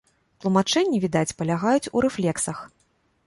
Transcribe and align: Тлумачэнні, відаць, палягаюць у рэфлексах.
Тлумачэнні, 0.43 1.01
відаць, 1.03 1.35
палягаюць 1.41 1.91
у 1.99 2.05
рэфлексах. 2.09 2.65